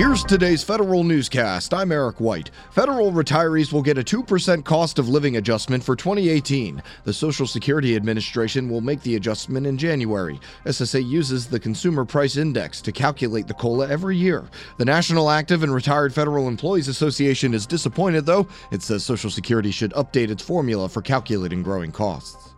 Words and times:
Here's 0.00 0.24
today's 0.24 0.64
federal 0.64 1.04
newscast. 1.04 1.74
I'm 1.74 1.92
Eric 1.92 2.20
White. 2.20 2.50
Federal 2.70 3.12
retirees 3.12 3.70
will 3.70 3.82
get 3.82 3.98
a 3.98 4.02
2% 4.02 4.64
cost 4.64 4.98
of 4.98 5.10
living 5.10 5.36
adjustment 5.36 5.84
for 5.84 5.94
2018. 5.94 6.82
The 7.04 7.12
Social 7.12 7.46
Security 7.46 7.94
Administration 7.96 8.70
will 8.70 8.80
make 8.80 9.02
the 9.02 9.16
adjustment 9.16 9.66
in 9.66 9.76
January. 9.76 10.40
SSA 10.64 11.06
uses 11.06 11.48
the 11.48 11.60
Consumer 11.60 12.06
Price 12.06 12.38
Index 12.38 12.80
to 12.80 12.92
calculate 12.92 13.46
the 13.46 13.52
COLA 13.52 13.90
every 13.90 14.16
year. 14.16 14.48
The 14.78 14.86
National 14.86 15.28
Active 15.28 15.62
and 15.62 15.74
Retired 15.74 16.14
Federal 16.14 16.48
Employees 16.48 16.88
Association 16.88 17.52
is 17.52 17.66
disappointed, 17.66 18.24
though. 18.24 18.48
It 18.72 18.80
says 18.80 19.04
Social 19.04 19.28
Security 19.28 19.70
should 19.70 19.92
update 19.92 20.30
its 20.30 20.42
formula 20.42 20.88
for 20.88 21.02
calculating 21.02 21.62
growing 21.62 21.92
costs. 21.92 22.49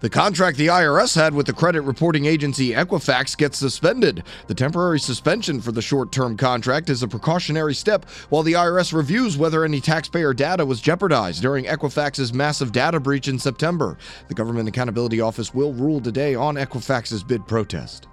The 0.00 0.08
contract 0.08 0.56
the 0.56 0.68
IRS 0.68 1.14
had 1.14 1.34
with 1.34 1.44
the 1.44 1.52
credit 1.52 1.82
reporting 1.82 2.24
agency 2.24 2.70
Equifax 2.70 3.36
gets 3.36 3.58
suspended. 3.58 4.24
The 4.46 4.54
temporary 4.54 4.98
suspension 4.98 5.60
for 5.60 5.72
the 5.72 5.82
short 5.82 6.10
term 6.10 6.38
contract 6.38 6.88
is 6.88 7.02
a 7.02 7.08
precautionary 7.08 7.74
step 7.74 8.08
while 8.30 8.42
the 8.42 8.54
IRS 8.54 8.94
reviews 8.94 9.36
whether 9.36 9.62
any 9.62 9.78
taxpayer 9.78 10.32
data 10.32 10.64
was 10.64 10.80
jeopardized 10.80 11.42
during 11.42 11.66
Equifax's 11.66 12.32
massive 12.32 12.72
data 12.72 12.98
breach 12.98 13.28
in 13.28 13.38
September. 13.38 13.98
The 14.28 14.34
Government 14.34 14.70
Accountability 14.70 15.20
Office 15.20 15.52
will 15.52 15.74
rule 15.74 16.00
today 16.00 16.34
on 16.34 16.54
Equifax's 16.54 17.22
bid 17.22 17.46
protest. 17.46 18.06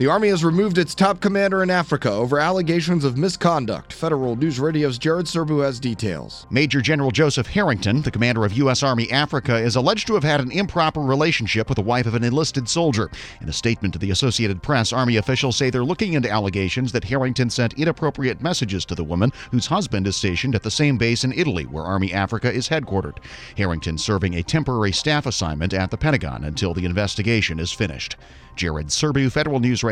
The 0.00 0.06
Army 0.06 0.28
has 0.28 0.42
removed 0.42 0.78
its 0.78 0.94
top 0.94 1.20
commander 1.20 1.62
in 1.62 1.68
Africa 1.68 2.10
over 2.10 2.38
allegations 2.38 3.04
of 3.04 3.18
misconduct. 3.18 3.92
Federal 3.92 4.34
News 4.34 4.58
Radio's 4.58 4.96
Jared 4.96 5.26
Serbu 5.26 5.62
has 5.62 5.78
details. 5.78 6.46
Major 6.48 6.80
General 6.80 7.10
Joseph 7.10 7.48
Harrington, 7.48 8.00
the 8.00 8.10
commander 8.10 8.46
of 8.46 8.54
U.S. 8.54 8.82
Army 8.82 9.12
Africa, 9.12 9.58
is 9.58 9.76
alleged 9.76 10.06
to 10.06 10.14
have 10.14 10.24
had 10.24 10.40
an 10.40 10.52
improper 10.52 11.02
relationship 11.02 11.68
with 11.68 11.76
the 11.76 11.82
wife 11.82 12.06
of 12.06 12.14
an 12.14 12.24
enlisted 12.24 12.66
soldier. 12.66 13.10
In 13.42 13.50
a 13.50 13.52
statement 13.52 13.92
to 13.92 13.98
the 13.98 14.10
Associated 14.10 14.62
Press, 14.62 14.90
Army 14.90 15.16
officials 15.16 15.58
say 15.58 15.68
they're 15.68 15.84
looking 15.84 16.14
into 16.14 16.30
allegations 16.30 16.92
that 16.92 17.04
Harrington 17.04 17.50
sent 17.50 17.74
inappropriate 17.74 18.40
messages 18.40 18.86
to 18.86 18.94
the 18.94 19.04
woman 19.04 19.30
whose 19.50 19.66
husband 19.66 20.06
is 20.06 20.16
stationed 20.16 20.54
at 20.54 20.62
the 20.62 20.70
same 20.70 20.96
base 20.96 21.24
in 21.24 21.32
Italy 21.34 21.66
where 21.66 21.84
Army 21.84 22.10
Africa 22.10 22.50
is 22.50 22.70
headquartered. 22.70 23.18
Harrington 23.58 23.98
serving 23.98 24.32
a 24.32 24.42
temporary 24.42 24.92
staff 24.92 25.26
assignment 25.26 25.74
at 25.74 25.90
the 25.90 25.98
Pentagon 25.98 26.44
until 26.44 26.72
the 26.72 26.86
investigation 26.86 27.60
is 27.60 27.70
finished. 27.70 28.16
Jared 28.56 28.88
Serbu, 28.88 29.30
Federal 29.30 29.60
News 29.60 29.82
Radio. 29.82 29.89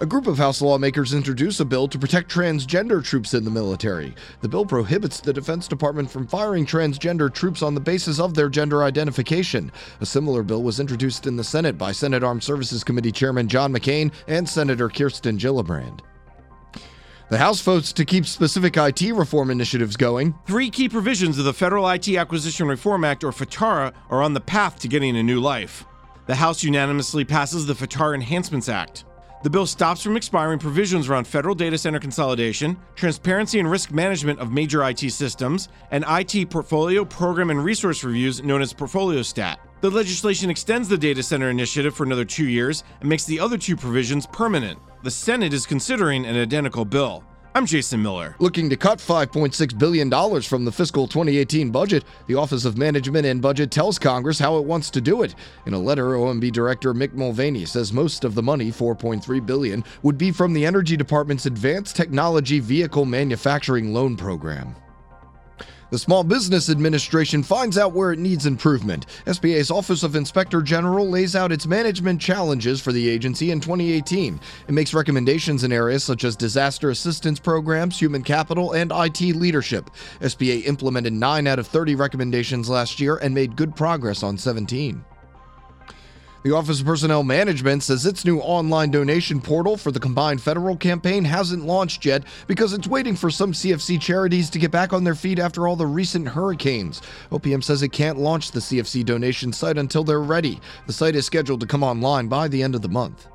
A 0.00 0.06
group 0.06 0.26
of 0.26 0.38
House 0.38 0.60
lawmakers 0.62 1.14
introduce 1.14 1.60
a 1.60 1.64
bill 1.64 1.88
to 1.88 1.98
protect 1.98 2.30
transgender 2.30 3.02
troops 3.04 3.34
in 3.34 3.44
the 3.44 3.50
military. 3.50 4.14
The 4.40 4.48
bill 4.48 4.64
prohibits 4.64 5.20
the 5.20 5.32
Defense 5.32 5.68
Department 5.68 6.10
from 6.10 6.26
firing 6.26 6.64
transgender 6.64 7.32
troops 7.32 7.62
on 7.62 7.74
the 7.74 7.80
basis 7.80 8.20
of 8.20 8.34
their 8.34 8.48
gender 8.48 8.84
identification. 8.84 9.72
A 10.00 10.06
similar 10.06 10.42
bill 10.42 10.62
was 10.62 10.80
introduced 10.80 11.26
in 11.26 11.36
the 11.36 11.44
Senate 11.44 11.76
by 11.76 11.92
Senate 11.92 12.22
Armed 12.22 12.42
Services 12.42 12.84
Committee 12.84 13.12
Chairman 13.12 13.48
John 13.48 13.72
McCain 13.72 14.12
and 14.26 14.48
Senator 14.48 14.88
Kirsten 14.88 15.38
Gillibrand. 15.38 16.00
The 17.30 17.38
House 17.38 17.60
votes 17.60 17.92
to 17.92 18.06
keep 18.06 18.24
specific 18.24 18.78
IT 18.78 19.12
reform 19.12 19.50
initiatives 19.50 19.96
going. 19.96 20.34
Three 20.46 20.70
key 20.70 20.88
provisions 20.88 21.38
of 21.38 21.44
the 21.44 21.52
Federal 21.52 21.86
IT 21.90 22.08
Acquisition 22.08 22.68
Reform 22.68 23.04
Act, 23.04 23.22
or 23.22 23.32
FITARA, 23.32 23.92
are 24.08 24.22
on 24.22 24.32
the 24.32 24.40
path 24.40 24.78
to 24.78 24.88
getting 24.88 25.14
a 25.14 25.22
new 25.22 25.38
life. 25.38 25.84
The 26.24 26.36
House 26.36 26.62
unanimously 26.62 27.26
passes 27.26 27.66
the 27.66 27.74
FITARA 27.74 28.14
Enhancements 28.14 28.68
Act. 28.68 29.04
The 29.40 29.50
bill 29.50 29.66
stops 29.66 30.02
from 30.02 30.16
expiring 30.16 30.58
provisions 30.58 31.08
around 31.08 31.28
federal 31.28 31.54
data 31.54 31.78
center 31.78 32.00
consolidation, 32.00 32.76
transparency 32.96 33.60
and 33.60 33.70
risk 33.70 33.92
management 33.92 34.40
of 34.40 34.50
major 34.50 34.82
IT 34.82 34.98
systems, 35.12 35.68
and 35.92 36.04
IT 36.08 36.50
portfolio, 36.50 37.04
program, 37.04 37.50
and 37.50 37.62
resource 37.62 38.02
reviews 38.02 38.42
known 38.42 38.62
as 38.62 38.72
Portfolio 38.72 39.22
Stat. 39.22 39.60
The 39.80 39.92
legislation 39.92 40.50
extends 40.50 40.88
the 40.88 40.98
data 40.98 41.22
center 41.22 41.50
initiative 41.50 41.94
for 41.94 42.02
another 42.02 42.24
two 42.24 42.48
years 42.48 42.82
and 42.98 43.08
makes 43.08 43.26
the 43.26 43.38
other 43.38 43.56
two 43.56 43.76
provisions 43.76 44.26
permanent. 44.26 44.76
The 45.04 45.10
Senate 45.12 45.52
is 45.52 45.66
considering 45.66 46.26
an 46.26 46.36
identical 46.36 46.84
bill. 46.84 47.22
I'm 47.58 47.66
Jason 47.66 48.00
Miller. 48.00 48.36
Looking 48.38 48.70
to 48.70 48.76
cut 48.76 49.00
$5.6 49.00 49.78
billion 49.80 50.08
from 50.42 50.64
the 50.64 50.70
fiscal 50.70 51.08
2018 51.08 51.72
budget, 51.72 52.04
the 52.28 52.36
Office 52.36 52.64
of 52.64 52.78
Management 52.78 53.26
and 53.26 53.42
Budget 53.42 53.72
tells 53.72 53.98
Congress 53.98 54.38
how 54.38 54.58
it 54.58 54.64
wants 54.64 54.90
to 54.90 55.00
do 55.00 55.22
it. 55.22 55.34
In 55.66 55.74
a 55.74 55.78
letter, 55.78 56.04
OMB 56.10 56.52
Director 56.52 56.94
Mick 56.94 57.14
Mulvaney 57.14 57.64
says 57.64 57.92
most 57.92 58.22
of 58.22 58.36
the 58.36 58.42
money, 58.44 58.70
4.3 58.70 59.44
billion, 59.44 59.82
would 60.04 60.16
be 60.16 60.30
from 60.30 60.52
the 60.52 60.64
Energy 60.64 60.96
Department's 60.96 61.46
Advanced 61.46 61.96
Technology 61.96 62.60
Vehicle 62.60 63.04
Manufacturing 63.04 63.92
Loan 63.92 64.16
Program. 64.16 64.76
The 65.90 65.98
Small 65.98 66.22
Business 66.22 66.68
Administration 66.68 67.42
finds 67.42 67.78
out 67.78 67.94
where 67.94 68.12
it 68.12 68.18
needs 68.18 68.44
improvement. 68.44 69.06
SBA's 69.24 69.70
Office 69.70 70.02
of 70.02 70.16
Inspector 70.16 70.60
General 70.60 71.08
lays 71.08 71.34
out 71.34 71.50
its 71.50 71.66
management 71.66 72.20
challenges 72.20 72.78
for 72.78 72.92
the 72.92 73.08
agency 73.08 73.52
in 73.52 73.58
2018. 73.58 74.38
It 74.68 74.72
makes 74.72 74.92
recommendations 74.92 75.64
in 75.64 75.72
areas 75.72 76.04
such 76.04 76.24
as 76.24 76.36
disaster 76.36 76.90
assistance 76.90 77.40
programs, 77.40 77.98
human 77.98 78.22
capital, 78.22 78.72
and 78.72 78.92
IT 78.94 79.20
leadership. 79.34 79.90
SBA 80.20 80.66
implemented 80.66 81.14
9 81.14 81.46
out 81.46 81.58
of 81.58 81.66
30 81.66 81.94
recommendations 81.94 82.68
last 82.68 83.00
year 83.00 83.16
and 83.16 83.34
made 83.34 83.56
good 83.56 83.74
progress 83.74 84.22
on 84.22 84.36
17. 84.36 85.02
The 86.44 86.54
Office 86.54 86.78
of 86.78 86.86
Personnel 86.86 87.24
Management 87.24 87.82
says 87.82 88.06
its 88.06 88.24
new 88.24 88.38
online 88.38 88.92
donation 88.92 89.40
portal 89.40 89.76
for 89.76 89.90
the 89.90 89.98
combined 89.98 90.40
federal 90.40 90.76
campaign 90.76 91.24
hasn't 91.24 91.66
launched 91.66 92.04
yet 92.04 92.22
because 92.46 92.72
it's 92.72 92.86
waiting 92.86 93.16
for 93.16 93.28
some 93.28 93.52
CFC 93.52 94.00
charities 94.00 94.48
to 94.50 94.60
get 94.60 94.70
back 94.70 94.92
on 94.92 95.02
their 95.02 95.16
feet 95.16 95.40
after 95.40 95.66
all 95.66 95.74
the 95.74 95.84
recent 95.84 96.28
hurricanes. 96.28 97.02
OPM 97.32 97.64
says 97.64 97.82
it 97.82 97.88
can't 97.88 98.20
launch 98.20 98.52
the 98.52 98.60
CFC 98.60 99.04
donation 99.04 99.52
site 99.52 99.78
until 99.78 100.04
they're 100.04 100.20
ready. 100.20 100.60
The 100.86 100.92
site 100.92 101.16
is 101.16 101.26
scheduled 101.26 101.58
to 101.58 101.66
come 101.66 101.82
online 101.82 102.28
by 102.28 102.46
the 102.46 102.62
end 102.62 102.76
of 102.76 102.82
the 102.82 102.88
month. 102.88 103.26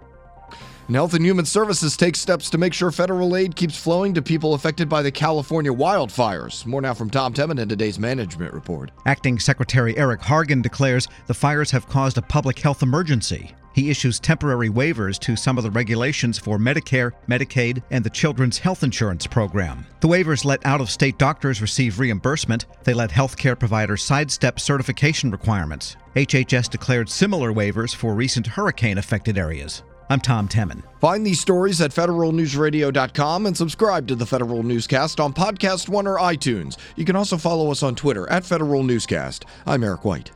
And 0.87 0.95
Health 0.97 1.13
and 1.13 1.25
Human 1.25 1.45
Services 1.45 1.95
takes 1.95 2.19
steps 2.19 2.49
to 2.49 2.57
make 2.57 2.73
sure 2.73 2.91
federal 2.91 3.37
aid 3.37 3.55
keeps 3.55 3.77
flowing 3.77 4.13
to 4.15 4.21
people 4.21 4.53
affected 4.53 4.89
by 4.89 5.01
the 5.01 5.11
California 5.11 5.71
wildfires. 5.71 6.65
More 6.65 6.81
now 6.81 6.93
from 6.93 7.09
Tom 7.09 7.33
Temin 7.33 7.59
in 7.59 7.69
today's 7.69 7.97
management 7.97 8.53
report. 8.53 8.91
Acting 9.05 9.39
Secretary 9.39 9.97
Eric 9.97 10.19
Hargan 10.19 10.61
declares 10.61 11.07
the 11.27 11.33
fires 11.33 11.71
have 11.71 11.87
caused 11.87 12.17
a 12.17 12.21
public 12.21 12.59
health 12.59 12.83
emergency. 12.83 13.55
He 13.73 13.89
issues 13.89 14.19
temporary 14.19 14.69
waivers 14.69 15.17
to 15.19 15.35
some 15.35 15.57
of 15.57 15.63
the 15.63 15.71
regulations 15.71 16.37
for 16.37 16.59
Medicare, 16.59 17.11
Medicaid, 17.27 17.81
and 17.89 18.03
the 18.03 18.09
Children's 18.09 18.59
Health 18.59 18.83
Insurance 18.83 19.25
Program. 19.25 19.85
The 20.01 20.07
waivers 20.07 20.45
let 20.45 20.63
out 20.65 20.81
of 20.81 20.91
state 20.91 21.17
doctors 21.17 21.61
receive 21.61 21.97
reimbursement. 21.97 22.65
They 22.83 22.93
let 22.93 23.09
healthcare 23.09 23.57
providers 23.57 24.03
sidestep 24.03 24.59
certification 24.59 25.31
requirements. 25.31 25.95
HHS 26.15 26.69
declared 26.69 27.09
similar 27.09 27.51
waivers 27.51 27.95
for 27.95 28.13
recent 28.13 28.45
hurricane 28.45 28.99
affected 28.99 29.37
areas. 29.37 29.81
I'm 30.09 30.19
Tom 30.19 30.47
Temin. 30.47 30.83
Find 30.99 31.25
these 31.25 31.39
stories 31.39 31.81
at 31.81 31.91
federalnewsradio.com 31.91 33.45
and 33.45 33.57
subscribe 33.57 34.07
to 34.07 34.15
the 34.15 34.25
Federal 34.25 34.63
Newscast 34.63 35.19
on 35.19 35.33
Podcast 35.33 35.89
One 35.89 36.07
or 36.07 36.17
iTunes. 36.17 36.77
You 36.95 37.05
can 37.05 37.15
also 37.15 37.37
follow 37.37 37.71
us 37.71 37.83
on 37.83 37.95
Twitter 37.95 38.29
at 38.29 38.45
Federal 38.45 38.83
Newscast. 38.83 39.45
I'm 39.65 39.83
Eric 39.83 40.05
White. 40.05 40.31